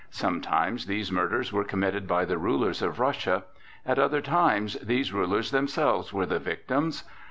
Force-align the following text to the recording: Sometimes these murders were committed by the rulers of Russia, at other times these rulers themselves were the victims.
Sometimes 0.09 0.87
these 0.87 1.11
murders 1.11 1.53
were 1.53 1.63
committed 1.63 2.07
by 2.07 2.25
the 2.25 2.39
rulers 2.39 2.81
of 2.81 2.99
Russia, 2.99 3.43
at 3.85 3.99
other 3.99 4.19
times 4.19 4.73
these 4.79 5.13
rulers 5.13 5.51
themselves 5.51 6.11
were 6.11 6.25
the 6.25 6.39
victims. 6.39 7.03